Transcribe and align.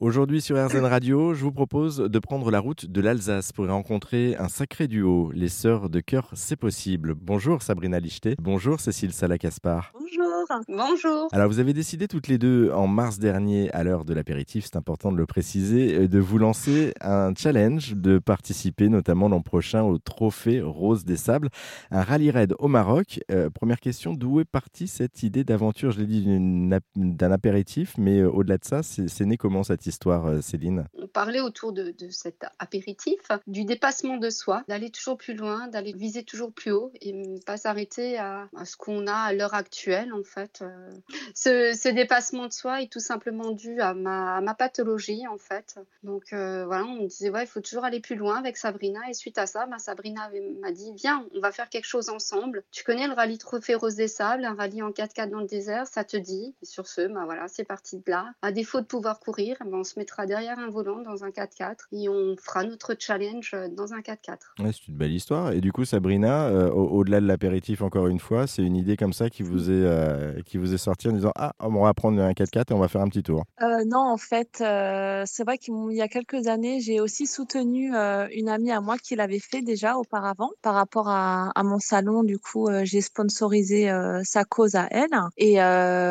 Aujourd'hui 0.00 0.40
sur 0.40 0.56
RZN 0.56 0.84
Radio, 0.84 1.34
je 1.34 1.42
vous 1.42 1.50
propose 1.50 1.96
de 1.96 2.18
prendre 2.20 2.52
la 2.52 2.60
route 2.60 2.86
de 2.86 3.00
l'Alsace 3.00 3.52
pour 3.52 3.66
y 3.66 3.68
rencontrer 3.68 4.36
un 4.36 4.46
sacré 4.46 4.86
duo, 4.86 5.32
les 5.34 5.48
Sœurs 5.48 5.90
de 5.90 5.98
Cœur 5.98 6.30
C'est 6.34 6.54
Possible. 6.54 7.14
Bonjour 7.16 7.62
Sabrina 7.62 7.98
Lichté, 7.98 8.36
bonjour 8.40 8.78
Cécile 8.78 9.12
Salacaspar. 9.12 9.92
Bonjour. 9.94 10.28
Bonjour. 10.68 11.28
Alors 11.32 11.48
vous 11.48 11.58
avez 11.58 11.74
décidé 11.74 12.08
toutes 12.08 12.28
les 12.28 12.38
deux 12.38 12.70
en 12.70 12.86
mars 12.86 13.18
dernier, 13.18 13.70
à 13.72 13.84
l'heure 13.84 14.04
de 14.04 14.14
l'apéritif, 14.14 14.64
c'est 14.64 14.76
important 14.76 15.12
de 15.12 15.16
le 15.16 15.26
préciser, 15.26 15.94
euh, 15.94 16.08
de 16.08 16.18
vous 16.18 16.38
lancer 16.38 16.94
un 17.00 17.34
challenge, 17.36 17.94
de 17.94 18.18
participer 18.18 18.88
notamment 18.88 19.28
l'an 19.28 19.42
prochain 19.42 19.82
au 19.82 19.98
Trophée 19.98 20.62
Rose 20.62 21.04
des 21.04 21.16
Sables, 21.16 21.50
un 21.90 22.02
rallye 22.02 22.30
raid 22.30 22.54
au 22.58 22.68
Maroc. 22.68 23.20
Euh, 23.30 23.50
première 23.50 23.80
question, 23.80 24.14
d'où 24.14 24.40
est 24.40 24.46
partie 24.46 24.86
cette 24.86 25.22
idée 25.22 25.44
d'aventure? 25.44 25.90
Je 25.90 26.00
l'ai 26.00 26.06
dit 26.06 26.70
d'un 26.96 27.32
apéritif, 27.32 27.94
mais 27.98 28.20
euh, 28.20 28.30
au-delà 28.30 28.56
de 28.58 28.64
ça, 28.64 28.82
c'est 28.82 29.26
né 29.26 29.36
comment 29.36 29.64
cette 29.64 29.87
histoire, 29.88 30.26
euh, 30.26 30.40
Céline? 30.40 30.86
On 30.94 31.08
parlait 31.08 31.40
autour 31.40 31.72
de, 31.72 31.94
cet 32.10 32.44
apéritif, 32.58 33.20
du 33.46 33.64
dépassement 33.64 34.16
de 34.16 34.30
soi, 34.30 34.62
d'aller 34.68 34.90
toujours 34.90 35.16
plus 35.16 35.34
loin, 35.34 35.68
d'aller 35.68 35.92
viser 35.92 36.22
toujours 36.22 36.52
plus 36.52 36.70
haut 36.70 36.92
et 37.00 37.12
ne 37.12 37.40
pas 37.40 37.56
s'arrêter 37.56 38.18
à, 38.18 38.48
ce 38.64 38.76
qu'on 38.76 39.06
a 39.06 39.14
à 39.14 39.32
l'heure 39.32 39.54
actuelle, 39.54 40.12
en 40.12 40.22
fait. 40.22 40.62
Euh. 40.62 40.90
Ce, 41.34 41.88
dépassement 41.88 42.46
de 42.46 42.52
soi 42.52 42.82
est 42.82 42.92
tout 42.92 43.00
simplement 43.00 43.50
dû 43.50 43.80
à 43.80 43.94
ma, 43.94 44.54
pathologie, 44.54 45.26
en 45.26 45.38
fait. 45.38 45.78
Donc 46.02 46.32
euh, 46.32 46.66
voilà, 46.66 46.84
on 46.84 47.02
me 47.02 47.06
disait, 47.06 47.30
ouais, 47.30 47.44
il 47.44 47.46
faut 47.46 47.60
toujours 47.60 47.84
aller 47.84 48.00
plus 48.00 48.16
loin 48.16 48.36
avec 48.36 48.56
Sabrina. 48.56 49.00
Et 49.08 49.14
suite 49.14 49.38
à 49.38 49.46
ça, 49.46 49.66
bah, 49.66 49.78
Sabrina 49.78 50.30
m'a 50.60 50.72
dit, 50.72 50.92
viens, 50.94 51.26
on 51.34 51.40
va 51.40 51.52
faire 51.52 51.68
quelque 51.68 51.86
chose 51.86 52.08
ensemble. 52.10 52.62
Tu 52.70 52.84
connais 52.84 53.06
le 53.06 53.14
rallye 53.14 53.38
Trophée 53.38 53.74
Rose 53.74 53.94
des 53.94 54.08
Sables, 54.08 54.44
un 54.44 54.54
rallye 54.54 54.82
en 54.82 54.90
4x4 54.90 55.30
dans 55.30 55.40
le 55.40 55.46
désert, 55.46 55.86
ça 55.86 56.04
te 56.04 56.16
dit. 56.16 56.54
Et 56.62 56.66
sur 56.66 56.86
ce, 56.86 57.06
bah, 57.06 57.22
voilà, 57.24 57.48
c'est 57.48 57.64
parti 57.64 57.98
de 57.98 58.10
là. 58.10 58.32
À 58.42 58.52
défaut 58.52 58.80
de 58.80 58.86
pouvoir 58.86 59.20
courir, 59.20 59.56
bah, 59.64 59.77
on 59.78 59.84
se 59.84 59.98
mettra 59.98 60.26
derrière 60.26 60.58
un 60.58 60.68
volant 60.68 61.00
dans 61.02 61.24
un 61.24 61.30
4x4 61.30 61.76
et 61.92 62.08
on 62.08 62.36
fera 62.36 62.64
notre 62.64 62.96
challenge 62.98 63.52
euh, 63.54 63.68
dans 63.68 63.92
un 63.92 64.00
4x4. 64.00 64.38
c'est 64.58 64.88
une 64.88 64.96
belle 64.96 65.12
histoire. 65.12 65.52
Et 65.52 65.60
du 65.60 65.72
coup, 65.72 65.84
Sabrina, 65.84 66.46
euh, 66.46 66.70
au-delà 66.70 67.20
de 67.20 67.26
l'apéritif, 67.26 67.82
encore 67.82 68.08
une 68.08 68.18
fois, 68.18 68.46
c'est 68.46 68.62
une 68.62 68.76
idée 68.76 68.96
comme 68.96 69.12
ça 69.12 69.30
qui 69.30 69.42
vous 69.42 69.70
est, 69.70 69.74
euh, 69.74 70.40
qui 70.44 70.58
vous 70.58 70.74
est 70.74 70.78
sortie 70.78 71.08
en 71.08 71.12
disant 71.12 71.32
Ah, 71.36 71.52
on 71.60 71.82
va 71.82 71.94
prendre 71.94 72.20
un 72.20 72.32
4x4 72.32 72.70
et 72.70 72.74
on 72.74 72.78
va 72.78 72.88
faire 72.88 73.00
un 73.00 73.08
petit 73.08 73.22
tour 73.22 73.44
Non, 73.60 74.00
en 74.00 74.16
fait, 74.16 74.56
c'est 74.58 75.44
vrai 75.44 75.58
qu'il 75.58 75.74
y 75.90 76.02
a 76.02 76.08
quelques 76.08 76.48
années, 76.48 76.80
j'ai 76.80 77.00
aussi 77.00 77.26
soutenu 77.26 77.92
une 78.32 78.48
amie 78.48 78.72
à 78.72 78.80
moi 78.80 78.98
qui 78.98 79.14
l'avait 79.14 79.38
fait 79.38 79.62
déjà 79.62 79.96
auparavant 79.96 80.50
par 80.62 80.74
rapport 80.74 81.08
à, 81.08 81.50
à 81.54 81.62
mon 81.62 81.78
salon. 81.78 82.22
Du 82.22 82.38
coup, 82.38 82.68
j'ai 82.82 83.00
sponsorisé 83.00 83.90
sa 84.24 84.44
cause 84.44 84.74
à 84.74 84.88
elle. 84.90 85.06
Et 85.36 85.54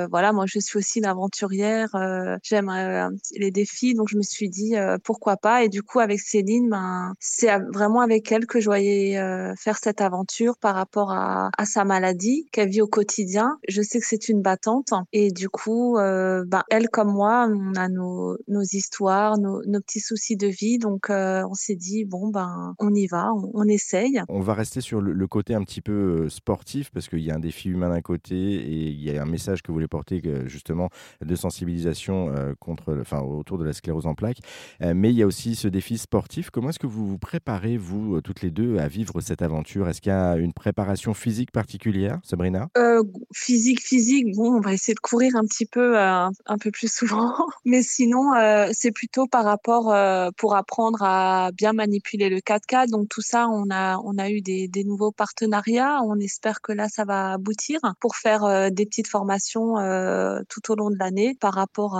voilà, 0.09 0.31
moi, 0.31 0.45
je 0.47 0.59
suis 0.59 0.77
aussi 0.77 0.99
une 0.99 1.05
aventurière. 1.05 1.89
J'aime 2.43 2.71
les 3.35 3.51
Donc, 3.95 4.09
je 4.09 4.17
me 4.17 4.21
suis 4.21 4.49
dit, 4.49 4.75
euh, 4.75 4.97
pourquoi 5.03 5.37
pas. 5.37 5.63
Et 5.63 5.69
du 5.69 5.81
coup, 5.81 5.99
avec 5.99 6.19
Céline, 6.19 6.69
ben, 6.69 7.13
c'est 7.19 7.57
vraiment 7.73 8.01
avec 8.01 8.31
elle 8.31 8.45
que 8.45 8.59
je 8.59 8.65
voyais 8.65 9.17
euh, 9.17 9.53
faire 9.57 9.77
cette 9.77 10.01
aventure 10.01 10.57
par 10.57 10.75
rapport 10.75 11.11
à, 11.11 11.49
sa 11.65 11.83
maladie 11.83 12.47
qu'elle 12.51 12.69
vit 12.69 12.81
au 12.81 12.87
quotidien. 12.87 13.57
Je 13.67 13.81
sais 13.81 13.99
que 13.99 14.05
c'est 14.05 14.29
une 14.29 14.41
battante. 14.41 14.93
Et 15.11 15.31
du 15.31 15.49
coup, 15.49 15.97
euh, 15.97 16.43
ben, 16.47 16.63
elle 16.69 16.89
comme 16.89 17.11
moi, 17.11 17.49
on 17.49 17.73
a 17.75 17.89
nos, 17.89 18.37
histoires, 18.71 19.37
nos, 19.37 19.61
nos, 19.65 19.81
petits 19.81 19.99
soucis 19.99 20.37
de 20.37 20.47
vie. 20.47 20.77
Donc, 20.77 21.07
on 21.09 21.53
s'est 21.53 21.75
dit, 21.75 22.05
bon, 22.05 22.29
ben, 22.29 22.73
on 22.79 22.93
y 22.93 23.07
va, 23.07 23.31
on, 23.53 23.67
essaye. 23.67 24.21
On 24.29 24.39
va 24.39 24.53
rester 24.53 24.81
sur 24.81 25.01
le, 25.01 25.27
côté 25.27 25.53
un 25.53 25.63
petit 25.63 25.81
peu 25.81 26.29
sportif 26.29 26.89
parce 26.91 27.09
qu'il 27.09 27.19
y 27.19 27.31
a 27.31 27.35
un 27.35 27.39
défi 27.39 27.69
humain 27.69 27.89
d'un 27.89 28.01
côté 28.01 28.35
et 28.35 28.87
il 28.87 29.01
y 29.01 29.15
a 29.15 29.21
un 29.21 29.25
message 29.25 29.61
que 29.61 29.67
vous 29.67 29.73
voulez 29.73 29.89
porter 29.89 30.21
justement 30.45 30.89
de 31.21 31.35
sensibilisation 31.35 32.33
contre, 32.59 32.97
enfin, 33.01 33.21
autour 33.47 33.57
de 33.57 33.63
la 33.63 33.71
sclérose 33.71 34.05
en 34.05 34.13
plaques. 34.13 34.39
Euh, 34.81 34.93
mais 34.93 35.11
il 35.11 35.15
y 35.15 35.23
a 35.23 35.25
aussi 35.25 35.55
ce 35.55 35.69
défi 35.69 35.97
sportif. 35.97 36.49
Comment 36.49 36.69
est-ce 36.69 36.79
que 36.79 36.87
vous 36.87 37.07
vous 37.07 37.17
préparez, 37.17 37.77
vous, 37.77 38.15
euh, 38.15 38.21
toutes 38.21 38.41
les 38.41 38.51
deux, 38.51 38.77
à 38.77 38.89
vivre 38.89 39.21
cette 39.21 39.41
aventure? 39.41 39.87
Est-ce 39.87 40.01
qu'il 40.01 40.11
y 40.11 40.15
a 40.15 40.35
une 40.35 40.51
préparation 40.51 41.13
physique 41.13 41.51
particulière, 41.51 42.19
Sabrina? 42.23 42.67
Euh, 42.77 43.03
Physique, 43.33 43.81
physique, 43.81 44.35
bon, 44.35 44.55
on 44.55 44.59
va 44.59 44.73
essayer 44.73 44.95
de 44.95 44.99
courir 44.99 45.35
un 45.35 45.43
petit 45.43 45.65
peu, 45.65 45.97
un 45.97 46.57
peu 46.59 46.71
plus 46.71 46.91
souvent. 46.91 47.33
Mais 47.65 47.81
sinon, 47.81 48.31
c'est 48.71 48.91
plutôt 48.91 49.27
par 49.27 49.45
rapport 49.45 49.95
pour 50.37 50.55
apprendre 50.55 51.03
à 51.03 51.51
bien 51.53 51.73
manipuler 51.73 52.29
le 52.29 52.37
4K. 52.37 52.89
Donc 52.89 53.07
tout 53.09 53.21
ça, 53.21 53.47
on 53.47 53.69
a, 53.69 53.97
on 53.99 54.17
a 54.17 54.29
eu 54.29 54.41
des, 54.41 54.67
des 54.67 54.83
nouveaux 54.83 55.11
partenariats. 55.11 56.01
On 56.03 56.19
espère 56.19 56.61
que 56.61 56.71
là, 56.71 56.87
ça 56.89 57.05
va 57.05 57.33
aboutir 57.33 57.79
pour 57.99 58.15
faire 58.15 58.71
des 58.71 58.85
petites 58.85 59.07
formations 59.07 59.75
tout 60.49 60.71
au 60.71 60.75
long 60.75 60.89
de 60.89 60.97
l'année 60.97 61.35
par 61.39 61.53
rapport 61.53 61.93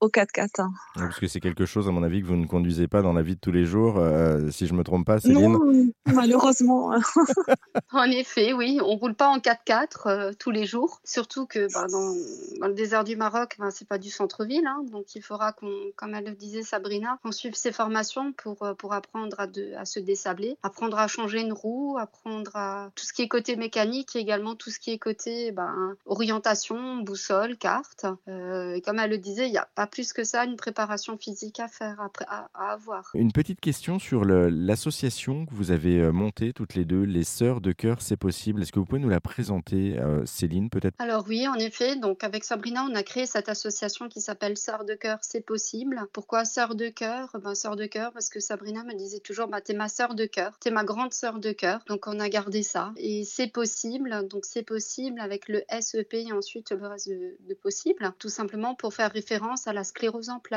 au 0.00 0.08
4K. 0.08 0.48
Parce 0.94 1.20
que 1.20 1.28
c'est 1.28 1.40
quelque 1.40 1.66
chose, 1.66 1.88
à 1.88 1.92
mon 1.92 2.02
avis, 2.02 2.20
que 2.20 2.26
vous 2.26 2.36
ne 2.36 2.46
conduisez 2.46 2.88
pas 2.88 3.00
dans 3.00 3.12
la 3.12 3.22
vie 3.22 3.36
de 3.36 3.40
tous 3.40 3.52
les 3.52 3.64
jours, 3.64 3.98
euh, 3.98 4.50
si 4.50 4.66
je 4.66 4.74
me 4.74 4.82
trompe 4.82 5.06
pas, 5.06 5.20
Céline. 5.20 5.52
Non, 5.52 5.92
malheureusement. 6.12 6.90
en 7.92 8.10
effet, 8.10 8.52
oui, 8.52 8.80
on 8.82 8.96
roule 8.96 9.14
pas 9.14 9.28
en 9.28 9.38
4x4 9.38 9.86
euh, 10.06 10.32
tous 10.36 10.50
les 10.50 10.66
jours. 10.66 11.00
Surtout 11.04 11.46
que 11.46 11.72
bah, 11.72 11.86
dans, 11.86 12.66
le 12.66 12.74
désert 12.74 13.04
du 13.04 13.16
Maroc, 13.16 13.56
bah, 13.58 13.70
c'est 13.70 13.86
pas 13.86 13.98
du 13.98 14.10
centre-ville, 14.10 14.66
hein. 14.66 14.84
donc 14.90 15.14
il 15.14 15.22
faudra 15.22 15.52
qu'on, 15.52 15.70
comme 15.94 16.14
elle 16.14 16.24
le 16.24 16.34
disait 16.34 16.62
Sabrina, 16.62 17.18
qu'on 17.22 17.32
suive 17.32 17.54
ces 17.54 17.72
formations 17.72 18.32
pour 18.32 18.62
euh, 18.64 18.74
pour 18.74 18.92
apprendre 18.92 19.38
à, 19.38 19.46
à 19.78 19.84
se 19.84 20.00
désabler, 20.00 20.56
apprendre 20.62 20.98
à 20.98 21.06
changer 21.06 21.40
une 21.40 21.52
roue, 21.52 21.98
apprendre 21.98 22.56
à 22.56 22.90
tout 22.96 23.04
ce 23.04 23.12
qui 23.12 23.22
est 23.22 23.28
côté 23.28 23.54
mécanique 23.54 24.16
et 24.16 24.18
également 24.18 24.56
tout 24.56 24.70
ce 24.70 24.80
qui 24.80 24.90
est 24.90 24.98
côté 24.98 25.52
bah, 25.52 25.72
orientation, 26.06 26.98
boussole, 26.98 27.56
carte. 27.56 28.06
et 28.26 28.80
comme 28.80 28.98
elle 28.98 29.10
le 29.10 29.18
disait, 29.18 29.46
il 29.46 29.52
n'y 29.52 29.58
a 29.58 29.68
pas 29.74 29.86
plus 29.86 30.12
que 30.12 30.24
ça 30.24 30.44
une 30.44 30.56
préparation 30.60 31.16
physique 31.16 31.58
à 31.58 31.68
faire, 31.68 32.08
à, 32.28 32.72
avoir. 32.72 33.10
Une 33.14 33.32
petite 33.32 33.60
question 33.60 33.98
sur 33.98 34.24
l'association 34.24 35.46
que 35.46 35.54
vous 35.54 35.70
avez 35.70 35.98
euh, 35.98 36.12
montée 36.12 36.52
toutes 36.52 36.74
les 36.74 36.84
deux, 36.84 37.02
les 37.02 37.24
Sœurs 37.24 37.60
de 37.60 37.72
Cœur, 37.72 38.02
c'est 38.02 38.16
possible? 38.16 38.62
Est-ce 38.62 38.72
que 38.72 38.78
vous 38.78 38.84
pouvez 38.84 39.00
nous 39.00 39.08
la 39.08 39.20
présenter, 39.20 39.98
euh, 39.98 40.24
Céline, 40.26 40.68
peut-être? 40.70 40.94
Alors 41.00 41.24
oui, 41.26 41.48
en 41.48 41.54
effet. 41.54 41.96
Donc 41.96 42.22
avec 42.24 42.44
Sabrina, 42.44 42.84
on 42.84 42.94
a 42.94 43.02
créé 43.02 43.26
cette 43.26 43.48
association 43.48 44.08
qui 44.08 44.20
s'appelle 44.20 44.56
Sœurs 44.56 44.84
de 44.84 44.94
Cœur, 44.94 45.18
c'est 45.22 45.44
possible. 45.44 46.02
Pourquoi 46.12 46.44
Sœurs 46.44 46.74
de 46.74 46.88
Cœur? 46.88 47.30
Ben, 47.42 47.54
Sœurs 47.54 47.76
de 47.76 47.86
Cœur, 47.86 48.12
parce 48.12 48.28
que 48.28 48.38
Sabrina 48.38 48.84
me 48.84 48.94
disait 48.94 49.20
toujours, 49.20 49.48
bah, 49.48 49.60
t'es 49.60 49.74
ma 49.74 49.88
sœur 49.88 50.14
de 50.14 50.26
cœur, 50.26 50.58
t'es 50.58 50.70
ma 50.70 50.84
grande 50.84 51.14
sœur 51.14 51.38
de 51.38 51.52
cœur. 51.52 51.80
Donc 51.86 52.06
on 52.06 52.20
a 52.20 52.28
gardé 52.28 52.62
ça. 52.62 52.92
Et 52.96 53.24
c'est 53.24 53.46
possible, 53.46 54.28
donc 54.28 54.44
c'est 54.44 54.62
possible 54.62 55.20
avec 55.20 55.48
le 55.48 55.62
SEP 55.80 56.14
et 56.14 56.32
ensuite 56.32 56.70
le 56.70 56.86
reste 56.86 57.08
de, 57.08 57.36
de 57.48 57.54
possible, 57.54 58.12
tout 58.18 58.28
simplement 58.28 58.74
pour 58.74 58.92
faire 58.92 59.10
référence 59.10 59.66
à 59.66 59.72
la 59.72 59.84
sclérose 59.84 60.28
en 60.28 60.38
plaques. 60.38 60.49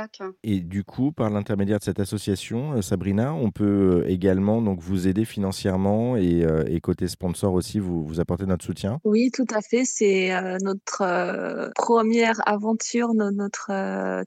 Et 0.43 0.59
du 0.59 0.83
coup, 0.83 1.11
par 1.11 1.29
l'intermédiaire 1.29 1.79
de 1.79 1.83
cette 1.83 1.99
association, 1.99 2.73
euh, 2.73 2.81
Sabrina, 2.81 3.33
on 3.33 3.51
peut 3.51 4.03
euh, 4.03 4.09
également 4.09 4.61
donc 4.61 4.79
vous 4.79 5.07
aider 5.07 5.25
financièrement 5.25 6.15
et, 6.15 6.43
euh, 6.43 6.63
et 6.67 6.79
côté 6.81 7.07
sponsor 7.07 7.53
aussi, 7.53 7.79
vous, 7.79 8.03
vous 8.03 8.19
apporter 8.19 8.45
notre 8.45 8.65
soutien? 8.65 8.99
Oui, 9.03 9.29
tout 9.31 9.45
à 9.53 9.61
fait. 9.61 9.83
C'est 9.85 10.31
notre 10.61 11.71
première 11.75 12.41
aventure, 12.47 13.13
notre 13.13 13.71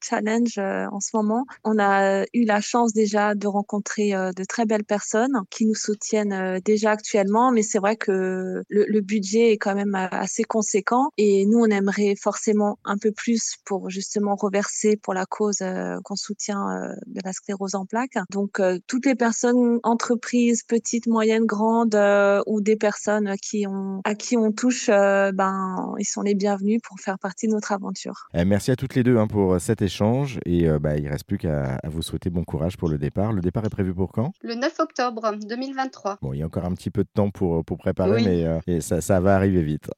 challenge 0.02 0.58
en 0.58 1.00
ce 1.00 1.16
moment. 1.16 1.44
On 1.64 1.78
a 1.78 2.24
eu 2.32 2.44
la 2.44 2.60
chance 2.60 2.92
déjà 2.92 3.34
de 3.34 3.46
rencontrer 3.46 4.10
de 4.10 4.44
très 4.44 4.66
belles 4.66 4.84
personnes 4.84 5.40
qui 5.50 5.66
nous 5.66 5.74
soutiennent 5.74 6.60
déjà 6.64 6.92
actuellement, 6.92 7.50
mais 7.52 7.62
c'est 7.62 7.78
vrai 7.78 7.96
que 7.96 8.62
le, 8.68 8.84
le 8.86 9.00
budget 9.00 9.52
est 9.52 9.58
quand 9.58 9.74
même 9.74 9.94
assez 9.94 10.44
conséquent 10.44 11.10
et 11.16 11.46
nous, 11.46 11.58
on 11.58 11.66
aimerait 11.66 12.14
forcément 12.20 12.78
un 12.84 12.98
peu 12.98 13.12
plus 13.12 13.56
pour 13.64 13.90
justement 13.90 14.36
reverser 14.36 14.96
pour 14.96 15.14
la 15.14 15.26
cause 15.26 15.55
qu'on 16.04 16.16
soutient 16.16 16.68
euh, 16.70 16.94
de 17.06 17.20
la 17.24 17.32
sclérose 17.32 17.74
en 17.74 17.86
plaques. 17.86 18.16
Donc 18.30 18.60
euh, 18.60 18.78
toutes 18.86 19.06
les 19.06 19.14
personnes, 19.14 19.78
entreprises, 19.82 20.62
petites, 20.62 21.06
moyennes, 21.06 21.46
grandes, 21.46 21.94
euh, 21.94 22.42
ou 22.46 22.60
des 22.60 22.76
personnes 22.76 23.34
qui 23.42 23.66
ont, 23.66 24.00
à 24.04 24.14
qui 24.14 24.36
on 24.36 24.52
touche, 24.52 24.88
ben, 24.88 25.94
ils 25.98 26.04
sont 26.04 26.22
les 26.22 26.34
bienvenus 26.34 26.80
pour 26.82 26.98
faire 27.00 27.18
partie 27.18 27.46
de 27.46 27.52
notre 27.52 27.72
aventure. 27.72 28.28
Eh, 28.34 28.44
merci 28.44 28.70
à 28.70 28.76
toutes 28.76 28.94
les 28.94 29.02
deux 29.02 29.18
hein, 29.18 29.26
pour 29.26 29.60
cet 29.60 29.82
échange 29.82 30.38
et 30.44 30.68
bah, 30.78 30.96
il 30.96 31.08
reste 31.08 31.24
plus 31.24 31.38
qu'à 31.38 31.80
vous 31.84 32.02
souhaiter 32.02 32.30
bon 32.30 32.44
courage 32.44 32.76
pour 32.76 32.88
le 32.88 32.98
départ. 32.98 33.32
Le 33.32 33.40
départ 33.40 33.64
est 33.64 33.70
prévu 33.70 33.94
pour 33.94 34.12
quand? 34.12 34.32
Le 34.42 34.54
9 34.54 34.80
octobre 34.80 35.32
2023. 35.36 36.18
Bon, 36.22 36.32
il 36.32 36.40
y 36.40 36.42
a 36.42 36.46
encore 36.46 36.64
un 36.64 36.74
petit 36.74 36.90
peu 36.90 37.04
de 37.04 37.10
temps 37.12 37.30
pour, 37.30 37.64
pour 37.64 37.78
préparer, 37.78 38.60
mais 38.66 38.80
ça, 38.80 39.00
ça 39.00 39.20
va 39.20 39.36
arriver 39.36 39.62
vite. 39.62 39.88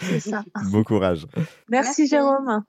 C'est 0.00 0.20
ça. 0.20 0.44
bon 0.70 0.82
courage. 0.84 1.26
Merci. 1.68 2.06
Jérôme. 2.06 2.62